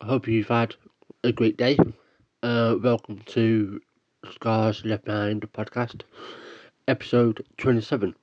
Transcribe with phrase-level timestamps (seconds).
[0.00, 0.76] I hope you've had
[1.24, 1.76] a great day.
[2.40, 3.80] Uh, welcome to
[4.30, 6.02] Scars Left Behind podcast,
[6.86, 8.14] episode 27.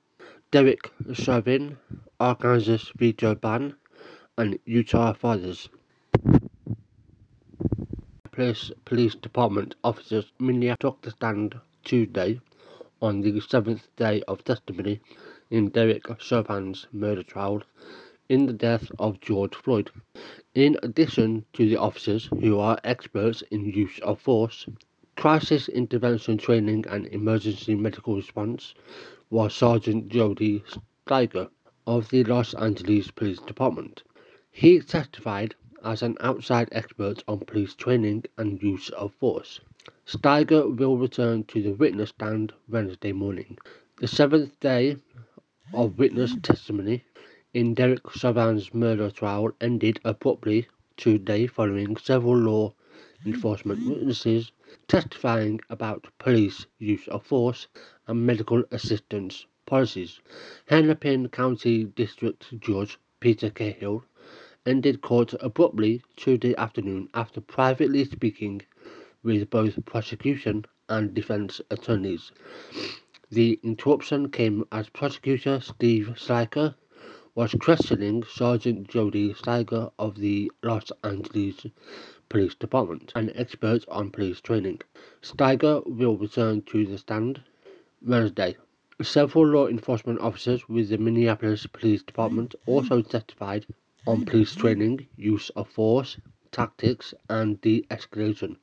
[0.50, 1.76] Derek Chauvin,
[2.18, 3.74] Arkansas veto ban,
[4.38, 5.68] and Utah fathers.
[8.32, 12.40] Police Police Department officers Minneapolis took the stand Tuesday
[13.02, 14.98] on the seventh day of testimony
[15.50, 17.62] in Derek Chauvin's murder trial
[18.30, 19.90] in the death of George Floyd.
[20.56, 24.64] In addition to the officers who are experts in use of force,
[25.14, 28.72] crisis intervention training and emergency medical response
[29.28, 30.64] was Sergeant Jody
[31.06, 31.50] Stiger
[31.86, 34.02] of the Los Angeles Police Department.
[34.50, 39.60] He testified as an outside expert on police training and use of force.
[40.06, 43.58] Stiger will return to the witness stand Wednesday morning.
[44.00, 44.96] The seventh day
[45.74, 47.04] of witness testimony
[47.56, 52.74] in Derek Chauvin's murder trial ended abruptly Tuesday following several law
[53.24, 54.52] enforcement witnesses
[54.88, 57.66] testifying about police use of force
[58.06, 60.20] and medical assistance policies.
[60.66, 64.04] Hennepin County District Judge Peter Cahill
[64.66, 68.60] ended court abruptly Tuesday afternoon after privately speaking
[69.22, 72.32] with both prosecution and defense attorneys.
[73.30, 76.74] The interruption came as prosecutor Steve Schleicher
[77.36, 81.66] was questioning Sergeant Jody Stiger of the Los Angeles
[82.30, 84.80] Police Department, an expert on police training.
[85.20, 87.42] Stiger will return to the stand
[88.00, 88.56] Wednesday.
[89.02, 93.66] Several law enforcement officers with the Minneapolis Police Department also testified
[94.06, 96.16] on police training, use of force,
[96.52, 98.56] tactics, and de escalation,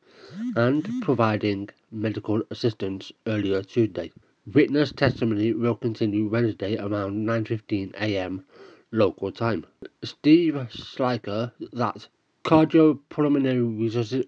[0.56, 4.12] and providing medical assistance earlier Tuesday.
[4.46, 8.44] Witness testimony will continue Wednesday around 9:15 a.m.
[8.92, 9.66] local time.
[10.04, 12.10] Steve Schleicher that
[12.44, 13.64] cardiopulmonary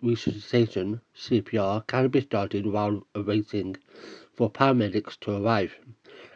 [0.01, 3.75] resuscitation (CPR) can be started while waiting
[4.31, 5.75] for paramedics to arrive,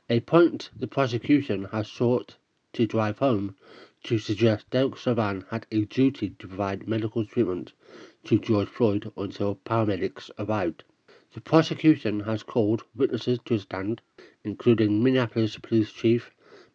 [0.09, 2.35] a point the prosecution has sought
[2.73, 3.55] to drive home
[4.03, 7.71] to suggest Derek Chauvin had a duty to provide medical treatment
[8.25, 10.83] to George Floyd until paramedics arrived.
[11.31, 14.01] The prosecution has called witnesses to stand,
[14.43, 16.31] including Minneapolis Police Chief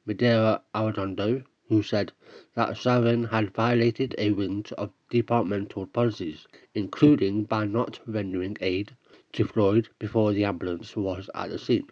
[0.06, 2.12] Medaria Arradondo, who said
[2.54, 8.94] that Chauvin had violated a range of departmental policies, including by not rendering aid
[9.32, 11.88] to Floyd before the ambulance was at the scene.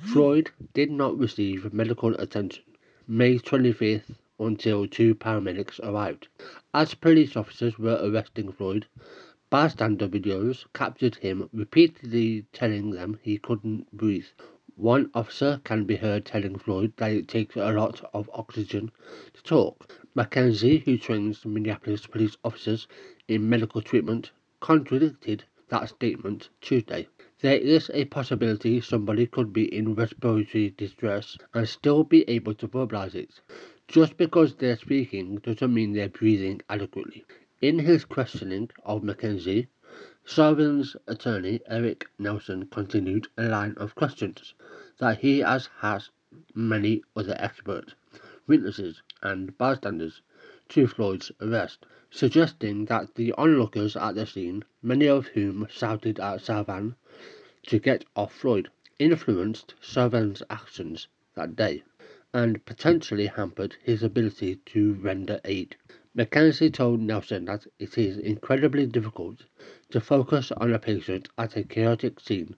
[0.00, 2.64] Floyd did not receive medical attention
[3.06, 6.26] May 25th until two paramedics arrived.
[6.74, 8.86] As police officers were arresting Floyd,
[9.50, 14.28] Bystander videos captured him repeatedly telling them he couldn't breathe.
[14.76, 18.92] One officer can be heard telling Floyd that it takes a lot of oxygen
[19.34, 19.92] to talk.
[20.14, 22.86] Mackenzie, who trains Minneapolis police officers
[23.26, 27.08] in medical treatment, contradicted that statement Tuesday.
[27.40, 32.68] There is a possibility somebody could be in respiratory distress and still be able to
[32.68, 33.40] verbalize it.
[33.88, 37.24] Just because they're speaking doesn't mean they're breathing adequately.
[37.62, 39.68] In his questioning of Mackenzie,
[40.24, 44.54] Chauvin's attorney Eric Nelson continued a line of questions
[44.96, 46.10] that he has asked
[46.54, 47.94] many other experts,
[48.46, 50.22] witnesses, and bystanders
[50.70, 56.40] to Floyd's arrest, suggesting that the onlookers at the scene, many of whom shouted at
[56.40, 56.94] Chauvin
[57.64, 61.82] to get off Floyd, influenced Chauvin's actions that day
[62.32, 65.76] and potentially hampered his ability to render aid.
[66.12, 69.44] Mackenzie told Nelson that it is incredibly difficult
[69.90, 72.56] to focus on a patient at a chaotic scene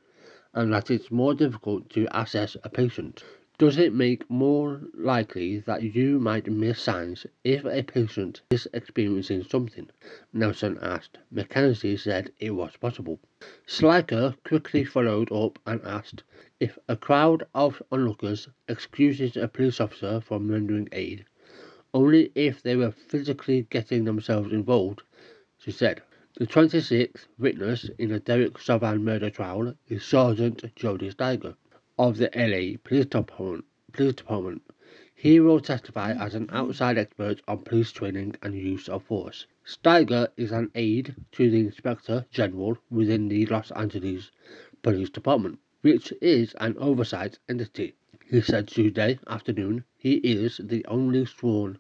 [0.55, 3.23] and that it's more difficult to assess a patient.
[3.59, 9.45] Does it make more likely that you might miss signs if a patient is experiencing
[9.45, 9.91] something?
[10.33, 11.19] Nelson asked.
[11.31, 13.21] Mackenzie said it was possible.
[13.67, 16.23] Schleicher quickly followed up and asked
[16.59, 21.27] if a crowd of onlookers excuses a police officer from rendering aid
[21.95, 25.03] only if they were physically getting themselves involved,
[25.59, 26.03] she said.
[26.39, 31.55] The 26th witness in the Derek Chauvin murder trial is Sergeant Jody Stiger
[31.99, 33.67] of the LA Police Department.
[33.93, 34.63] Police Department.
[35.15, 39.47] He will testify as an outside expert on police training and use of force.
[39.65, 44.31] Stiger is an aide to the Inspector General within the Los Angeles
[44.83, 47.95] Police Department, which is an oversight entity.
[48.25, 51.79] He said Tuesday afternoon he is the only sworn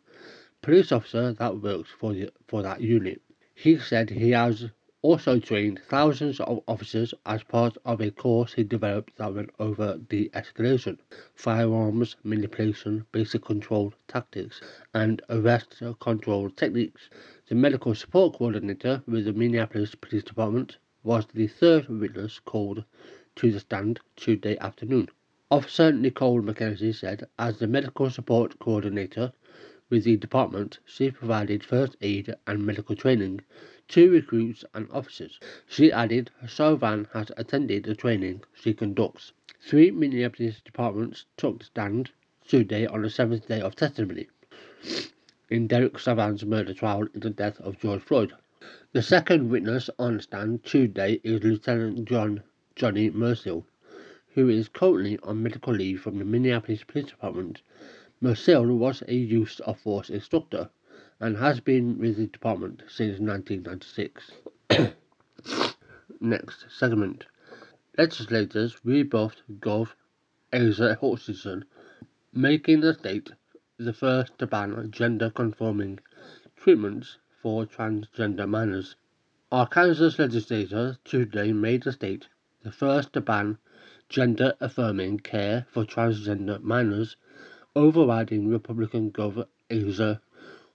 [0.62, 3.20] police officer that works for, the, for that unit.
[3.52, 4.70] He said he has
[5.02, 9.98] also trained thousands of officers as part of a course he developed that went over
[10.08, 10.96] de escalation,
[11.34, 14.60] firearms manipulation, basic control tactics,
[14.94, 17.10] and arrest control techniques.
[17.48, 22.84] The medical support coordinator with the Minneapolis Police Department was the third witness called
[23.34, 25.08] to the stand Tuesday afternoon.
[25.50, 29.32] Officer Nicole Mackenzie said, as the medical support coordinator
[29.92, 33.42] with the department, she provided first aid and medical training
[33.88, 35.38] to recruits and officers.
[35.68, 39.32] She added, Chauvin has attended the training she conducts.
[39.60, 42.10] Three Minneapolis departments took the stand
[42.48, 44.28] Tuesday on the seventh day of testimony
[45.50, 48.32] in Derek Chauvin's murder trial in the death of George Floyd.
[48.92, 52.42] The second witness on stand Tuesday is Lieutenant John
[52.76, 53.66] Johnny Mercil,
[54.34, 57.60] who is currently on medical leave from the Minneapolis Police Department.
[58.22, 60.70] Mercil was a use of force instructor
[61.18, 64.30] and has been with the department since 1996.
[66.20, 67.26] Next segment.
[67.98, 69.94] Legislators rebuffed Gov.
[70.52, 71.64] Asa Hutchinson,
[72.32, 73.32] making the state
[73.76, 75.98] the first to ban gender conforming
[76.54, 78.94] treatments for transgender minors.
[79.50, 82.28] Arkansas legislators Tuesday made the state
[82.62, 83.58] the first to ban
[84.08, 87.16] gender affirming care for transgender minors,
[87.74, 89.46] overriding Republican Gov.
[89.70, 90.20] Asa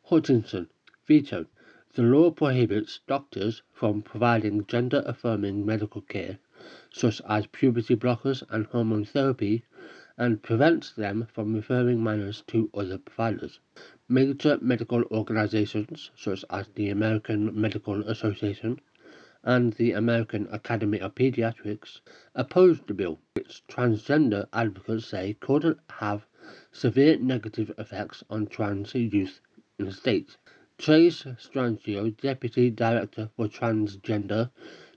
[0.05, 0.67] Hutchinson
[1.05, 1.45] vetoed.
[1.93, 6.39] The law prohibits doctors from providing gender affirming medical care,
[6.91, 9.63] such as puberty blockers and hormone therapy,
[10.17, 13.59] and prevents them from referring minors to other providers.
[14.09, 18.79] Major medical organizations, such as the American Medical Association
[19.43, 22.01] and the American Academy of Pediatrics,
[22.33, 26.25] opposed the bill, which transgender advocates say could have
[26.71, 29.41] severe negative effects on trans youth
[29.77, 30.37] in the state.
[30.77, 34.51] Chase Strangio, Deputy Director for Transgender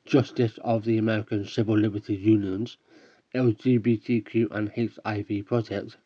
[0.05, 2.77] Justice of the American Civil Liberties Unions,
[3.35, 5.97] LGBTQ and HIV Project,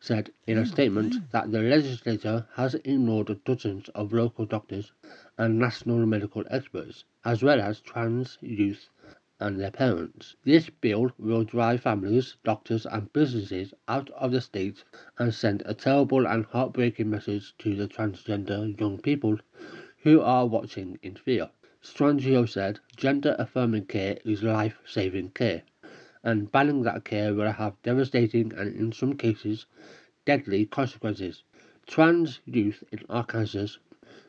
[0.00, 4.92] said in a oh, statement that the legislature has ignored dozens of local doctors
[5.38, 8.90] and national medical experts, as well as trans youth
[9.40, 10.36] and their parents.
[10.44, 14.84] This bill will drive families, doctors, and businesses out of the state
[15.18, 19.38] and send a terrible and heartbreaking message to the transgender young people
[20.02, 21.50] who are watching in fear.
[21.82, 25.62] Strangio said gender affirming care is life saving care,
[26.22, 29.66] and banning that care will have devastating and, in some cases,
[30.24, 31.42] deadly consequences.
[31.86, 33.76] Trans youth in Arkansas,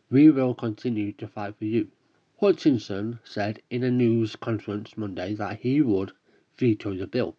[0.10, 1.88] we will continue to fight for you.
[2.42, 6.12] Hutchinson said in a news conference Monday that he would
[6.58, 7.38] veto the bill,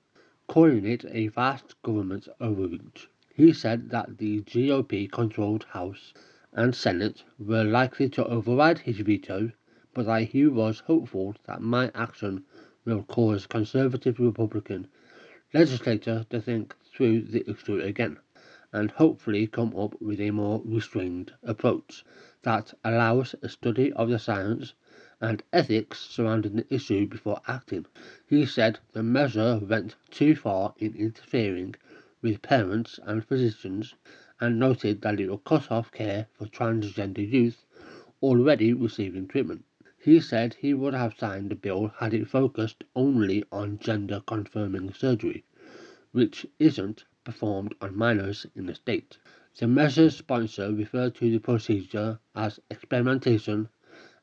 [0.48, 3.08] calling it a vast government overreach.
[3.32, 6.14] He said that the GOP controlled House
[6.52, 9.52] and Senate were likely to override his veto,
[9.93, 12.44] but that he was hopeful that my action
[12.87, 14.88] will cause conservative Republican
[15.52, 18.19] legislators to think through the issue again
[18.72, 22.04] and hopefully come up with a more restrained approach
[22.43, 24.75] that allows a study of the science
[25.21, 27.87] and ethics surrounding the issue before acting.
[28.27, 31.75] He said the measure went too far in interfering
[32.21, 33.95] with parents and physicians
[34.41, 37.65] and noted that it would cut off care for transgender youth
[38.23, 39.65] already receiving treatment.
[39.99, 44.93] He said he would have signed the bill had it focused only on gender confirming
[44.93, 45.45] surgery,
[46.13, 49.19] which isn't performed on minors in the state.
[49.59, 53.69] The measure's sponsor referred to the procedure as experimentation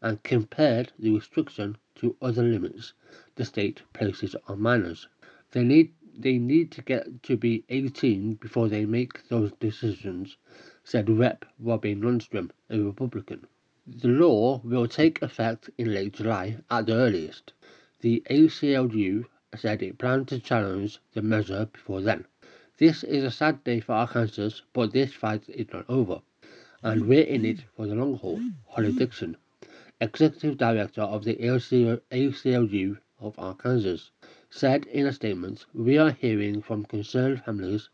[0.03, 2.93] and compared the restriction to other limits
[3.35, 5.07] the state places on minors.
[5.51, 10.37] They need they need to get to be 18 before they make those decisions,
[10.83, 11.45] said Rep.
[11.59, 13.47] Robin Lundstrom, a Republican.
[13.87, 17.53] The law will take effect in late July at the earliest.
[18.01, 19.25] The ACLU
[19.55, 22.25] said it planned to challenge the measure before then.
[22.77, 26.21] This is a sad day for Arkansas, but this fight is not over,
[26.81, 28.41] and we're in it for the long haul.
[28.67, 29.37] Holly Dickson,
[30.01, 34.09] executive director of the ACLU of Arkansas,
[34.49, 37.89] said in a statement, We are hearing from concerned families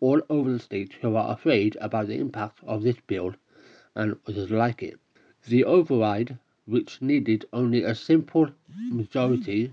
[0.00, 3.34] all over the state who are afraid about the impact of this bill
[3.94, 4.98] and others like it.
[5.48, 8.50] The override, which needed only a simple
[8.90, 9.72] majority,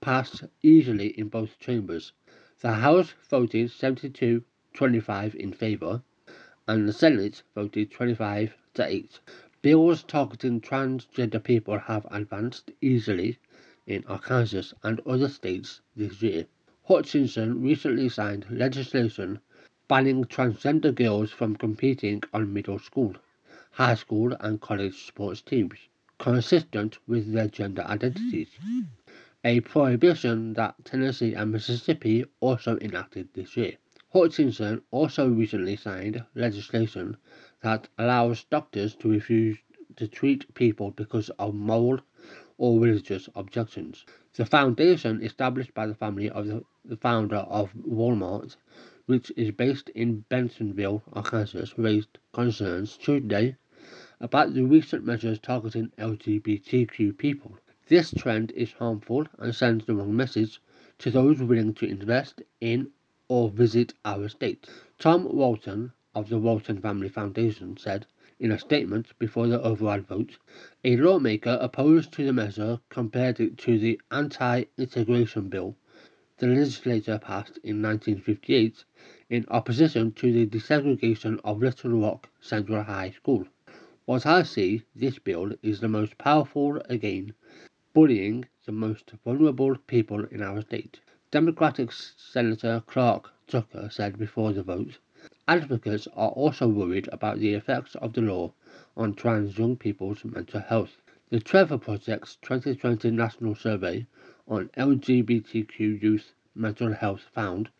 [0.00, 2.12] passed easily in both chambers.
[2.60, 6.02] The House voted 72 25 in favor,
[6.66, 9.20] and the Senate voted 25 to 8.
[9.62, 13.38] Bills targeting transgender people have advanced easily
[13.86, 16.46] in Arkansas and other states this year.
[16.84, 19.40] Hutchinson recently signed legislation
[19.88, 23.14] banning transgender girls from competing on middle school,
[23.72, 25.88] high school, and college sports teams.
[26.18, 28.48] consistent with their gender identities,
[29.44, 33.76] a prohibition that Tennessee and Mississippi also enacted this year.
[34.12, 37.16] Hutchinson also recently signed legislation
[37.60, 39.58] that allows doctors to refuse
[39.96, 42.00] to treat people because of moral
[42.56, 44.04] or religious objections.
[44.34, 48.56] The foundation, established by the family of the, the founder of Walmart,
[49.06, 53.56] which is based in Bentonville, Arkansas, raised concerns Tuesday
[54.20, 57.56] about the recent measures targeting LGBTQ people.
[57.88, 60.60] This trend is harmful and sends the wrong message
[60.98, 62.90] to those willing to invest in
[63.28, 64.68] or visit our state.
[64.98, 68.06] Tom Walton of the Walton Family Foundation said
[68.38, 70.38] in a statement before the override vote,
[70.84, 75.76] a lawmaker opposed to the measure compared it to the anti-integration bill
[76.38, 78.84] the legislature passed in 1958
[79.28, 83.44] in opposition to the desegregation of Little Rock Central High School.
[84.04, 87.34] What I see, this bill is the most powerful again,
[87.92, 91.00] bullying the most vulnerable people in our state.
[91.32, 94.98] Democratic Senator Clark Tucker said before the vote,
[95.48, 98.52] advocates are also worried about the effects of the law
[98.98, 100.98] on trans young people's mental health.
[101.30, 104.06] The Trevor Project's 2020 National Survey
[104.46, 107.70] on LGBTQ youth mental health found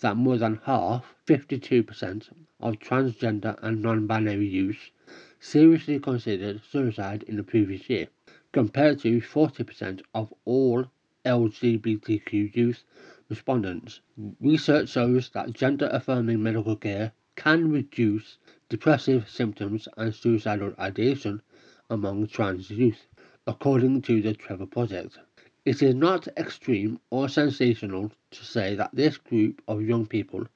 [0.00, 2.30] that more than half, 52%,
[2.60, 4.90] of transgender and non-binary youth
[5.38, 8.08] seriously considered suicide in the previous year,
[8.52, 10.86] compared to 40% of all
[11.26, 12.84] LGBTQ youth
[13.28, 14.00] respondents.
[14.40, 18.36] Research shows that gender affirming medical care can reduce
[18.68, 21.40] depressive symptoms and suicidal ideation
[21.88, 23.06] among trans youth,
[23.46, 25.20] according to the Trevor Project.
[25.64, 30.48] It is not extreme or sensational to say that this group of young people,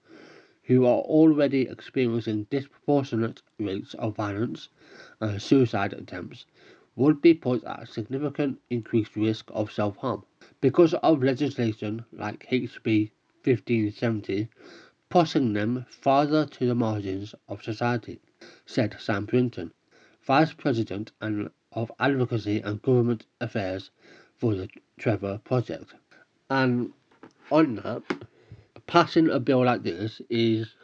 [0.64, 4.68] who are already experiencing disproportionate rates of violence
[5.20, 6.46] and suicide attempts,
[6.96, 10.24] would be put at significant increased risk of self harm
[10.60, 13.12] because of legislation like HB
[13.44, 14.48] 1570
[15.12, 18.18] pushing them farther to the margins of society,
[18.64, 19.70] said Sam Brinton,
[20.26, 23.90] Vice President of Advocacy and Government Affairs
[24.38, 25.92] for the Trevor Project.
[26.48, 26.94] And
[27.50, 28.02] on that,
[28.86, 30.74] passing a bill like this is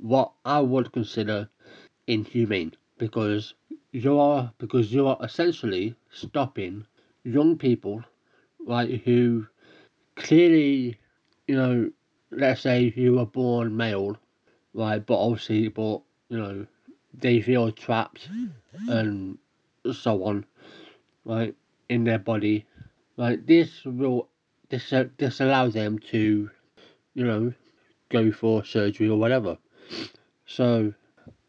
[0.00, 1.50] what I would consider
[2.06, 3.52] inhumane because
[3.92, 6.86] you are because you are essentially stopping
[7.24, 8.02] young people
[8.66, 9.46] right who
[10.16, 10.96] clearly
[11.46, 11.90] you know
[12.30, 14.16] let's say you were born male
[14.74, 16.66] right but obviously but you know
[17.14, 18.28] they feel trapped
[18.88, 19.38] and
[19.92, 20.44] so on
[21.24, 21.54] right
[21.88, 22.66] in their body
[23.16, 24.28] like this will
[24.68, 26.50] this this allows them to,
[27.14, 27.52] you know,
[28.10, 29.58] go for surgery or whatever.
[30.46, 30.94] So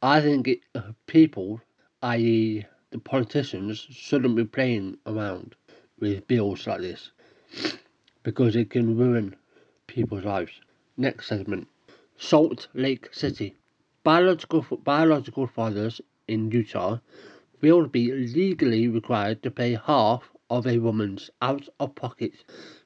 [0.01, 1.61] I think it, uh, people,
[2.01, 5.55] i.e., the politicians, shouldn't be playing around
[5.99, 7.11] with bills like this
[8.23, 9.35] because it can ruin
[9.87, 10.61] people's lives.
[11.01, 11.69] Next segment
[12.17, 13.55] Salt Lake City.
[14.03, 16.99] Biological, biological fathers in Utah
[17.61, 22.33] will be legally required to pay half of a woman's out-of-pocket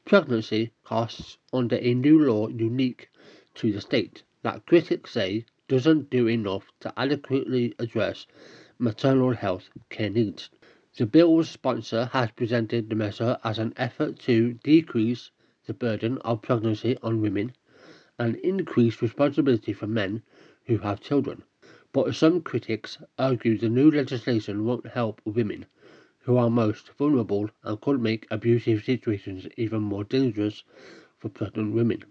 [0.06, 3.10] pregnancy costs under a new law unique
[3.56, 8.28] to the state that critics say doesn't do enough to adequately address
[8.78, 10.52] maternal health care needs.
[10.96, 15.32] The bill's sponsor has presented the measure as an effort to decrease
[15.66, 17.54] the burden of pregnancy on women
[18.20, 20.22] and increased responsibility for men
[20.66, 21.44] who have children.
[21.92, 25.66] But some critics argue the new legislation won't help women
[26.20, 30.64] who are most vulnerable and could make abusive situations even more dangerous
[31.20, 32.04] for pregnant women.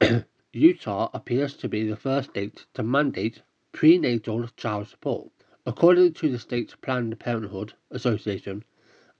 [0.52, 3.42] Utah appears to be the first state to mandate
[3.72, 5.30] prenatal child support.
[5.66, 8.64] According to the state's Planned Parenthood Association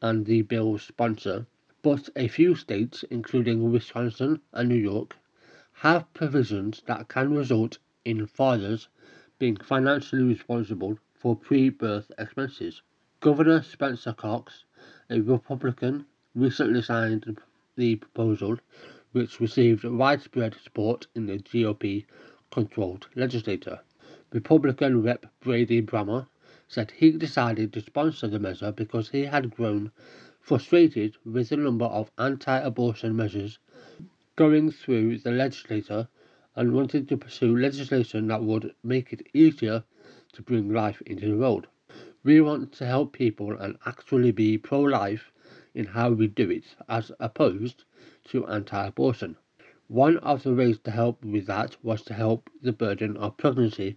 [0.01, 1.47] and the bill's sponsor,
[1.83, 5.17] but a few states, including Wisconsin and New York,
[5.81, 8.89] have provisions that can result in fathers
[9.39, 12.83] being financially responsible for pre birth expenses.
[13.21, 14.65] Governor Spencer Cox,
[15.09, 17.39] a Republican, recently signed
[17.77, 18.59] the proposal,
[19.13, 22.05] which received widespread support in the GOP
[22.51, 23.81] controlled legislature.
[24.33, 25.25] Republican Rep.
[25.41, 26.27] Brady Brammer
[26.69, 29.93] said he decided to sponsor the measure because he had grown
[30.43, 33.59] frustrated with the number of anti abortion measures
[34.37, 36.09] going through the legislature
[36.57, 39.85] and wanted to pursue legislation that would make it easier
[40.33, 41.67] to bring life into the world.
[42.23, 45.33] We want to help people and actually be pro life
[45.75, 47.85] in how we do it, as opposed
[48.25, 49.37] to anti abortion.
[49.89, 53.97] One of the ways to help with that was to help the burden of pregnancy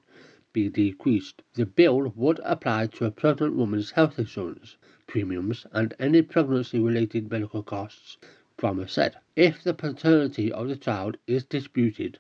[0.54, 1.42] be decreased.
[1.54, 7.30] The bill would apply to a pregnant woman's health insurance premiums and any pregnancy related
[7.30, 8.18] medical costs,
[8.64, 9.18] Brammer said.
[9.36, 12.18] If the paternity of the child is disputed,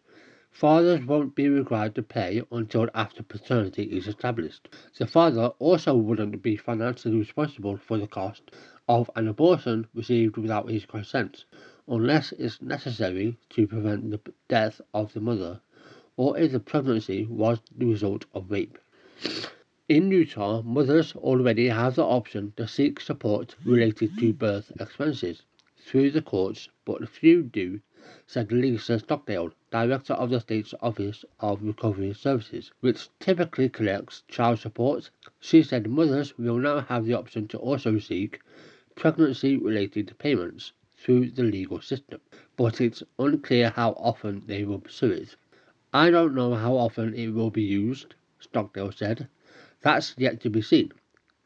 [0.51, 4.67] fathers won't be required to pay until after paternity is established.
[4.97, 8.51] The father also wouldn't be financially responsible for the cost
[8.89, 11.45] of an abortion received without his consent,
[11.88, 14.19] unless it's necessary to prevent the
[14.50, 15.62] death of the mother
[16.17, 18.77] or if the pregnancy was the result of rape.
[19.88, 25.43] In Utah, mothers already have the option to seek support related to birth expenses
[25.85, 27.81] through the courts, but few do,
[28.25, 34.59] said Lisa Stockdale, director of the state's Office of Recovery Services, which typically collects child
[34.59, 35.09] support.
[35.41, 38.39] She said mothers will now have the option to also seek
[38.95, 42.21] pregnancy related payments through the legal system,
[42.55, 45.35] but it's unclear how often they will pursue it.
[45.93, 49.27] I don't know how often it will be used, Stockdale said.
[49.81, 50.93] That's yet to be seen.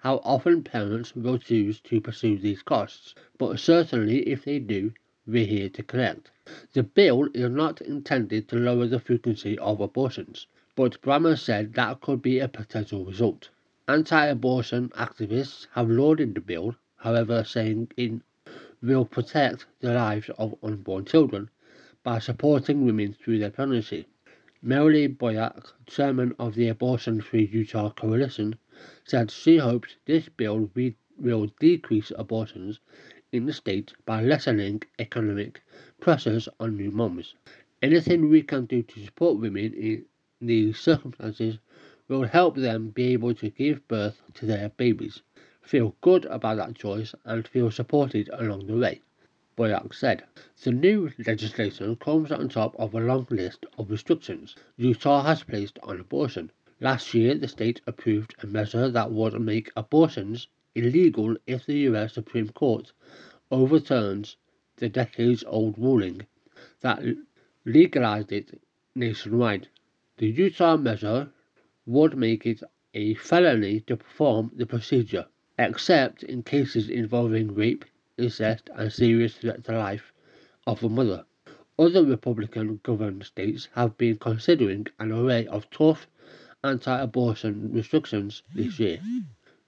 [0.02, 4.94] How often parents will choose to pursue these costs, but certainly if they do,
[5.26, 6.30] we're here to correct.
[6.74, 12.02] The bill is not intended to lower the frequency of abortions, but Brammer said that
[12.02, 13.50] could be a potential result.
[13.88, 18.22] Anti abortion activists have lauded the bill, however, saying it
[18.84, 21.50] will protect the lives of unborn children
[22.04, 24.06] by supporting women through their pregnancy.
[24.62, 28.58] Mary Boyack, chairman of the Abortion Free Utah Coalition,
[29.04, 30.70] said she hopes this bill
[31.18, 32.80] will decrease abortions
[33.32, 35.62] in the state by lessening economic
[36.00, 37.36] pressures on new moms.
[37.82, 40.06] Anything we can do to support women in
[40.40, 41.58] these circumstances
[42.08, 45.22] will help them be able to give birth to their babies,
[45.62, 49.02] feel good about that choice, and feel supported along the way.
[49.58, 50.24] Boyack said.
[50.64, 55.80] The new legislation comes on top of a long list of restrictions Utah has placed
[55.82, 56.52] on abortion.
[56.80, 62.14] Last year, the state approved a measure that would make abortions illegal if the U.S.
[62.14, 62.92] Supreme Court
[63.50, 64.38] overturns
[64.76, 66.28] the decades old ruling
[66.82, 67.02] that
[67.66, 68.62] legalized it
[68.94, 69.70] nationwide.
[70.18, 71.32] The Utah measure
[71.88, 72.62] would make it
[72.94, 75.26] a felony to perform the procedure,
[75.58, 77.86] except in cases involving rape,
[78.20, 80.14] incest, and serious threat to life
[80.68, 81.26] of a mother.
[81.80, 86.08] Other Republican governed states have been considering an array of tough
[86.64, 89.00] anti abortion restrictions this year.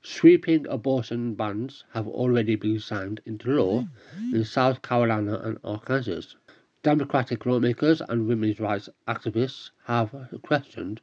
[0.01, 3.87] Sweeping abortion bans have already been signed into law
[4.33, 6.35] in South Carolina and Arkansas.
[6.81, 11.01] Democratic lawmakers and women's rights activists have questioned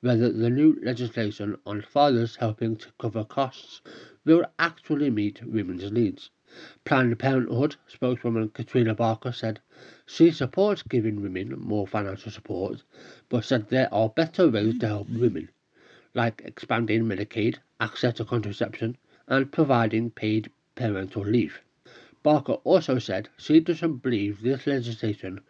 [0.00, 3.82] whether the new legislation on fathers helping to cover costs
[4.24, 6.30] will actually meet women's needs.
[6.86, 9.60] Planned Parenthood spokeswoman Katrina Barker said
[10.06, 12.82] she supports giving women more financial support,
[13.28, 15.50] but said there are better ways to help women,
[16.14, 18.96] like expanding Medicaid, access to contraception,
[19.28, 21.60] and providing paid parental leave.
[22.22, 25.40] Barker also said she doesn't believe this legislation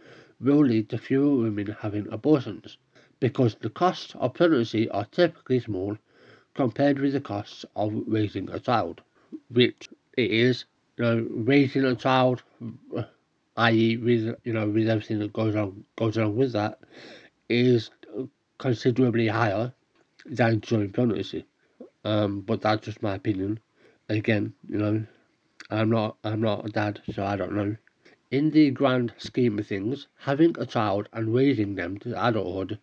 [0.41, 2.79] will lead to fewer women having abortions
[3.21, 5.99] because the costs of pregnancy are typically small
[6.55, 9.03] compared with the costs of raising a child,
[9.49, 10.65] which it is
[10.97, 12.43] you know, raising a child,
[13.57, 16.79] i.e., with you know, with everything that goes on goes along with that,
[17.49, 17.91] is
[18.59, 19.73] considerably higher
[20.27, 21.47] than during pregnancy.
[22.05, 23.61] Um, but that's just my opinion.
[24.09, 25.07] Again, you know,
[25.71, 27.77] I'm not I'm not a dad, so I don't know.
[28.31, 32.79] In the grand scheme of things, having a child and raising them to adulthood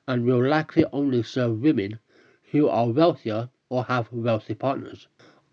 [0.07, 1.99] and will likely only serve women
[2.53, 5.09] who are wealthier or have wealthy partners.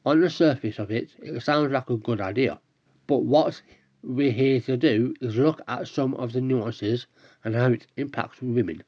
[0.05, 2.59] On the surface of it, it sounds like a good idea,
[3.07, 3.59] but what
[4.03, 7.07] we're here to do is look at some of the nuances
[7.43, 8.83] and how it impacts women.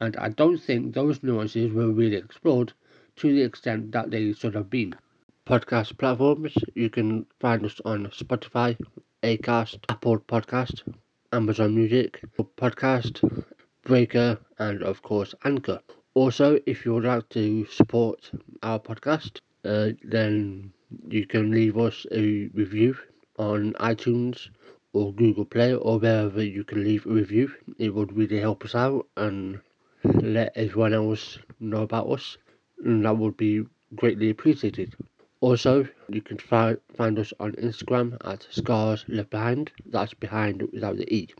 [0.00, 2.72] And I don't think those nuances were really explored
[3.16, 4.94] to the extent that they should have been.
[5.46, 8.76] Podcast platforms, you can find us on Spotify,
[9.22, 10.82] Acast, Apple Podcast,
[11.32, 12.22] Amazon Music,
[12.56, 13.20] Podcast,
[13.82, 15.80] Breaker, and of course Anchor.
[16.14, 18.30] Also, if you would like to support
[18.62, 20.72] our podcast, uh, then
[21.08, 22.96] you can leave us a review
[23.38, 24.48] on iTunes
[24.92, 27.52] or Google Play or wherever you can leave a review.
[27.78, 29.60] It would really help us out and
[30.04, 32.38] let everyone else know about us,
[32.84, 34.94] and that would be greatly appreciated.
[35.44, 39.70] Also, you can fi- find us on Instagram at Scars Left Behind.
[39.84, 41.34] That's behind without the E.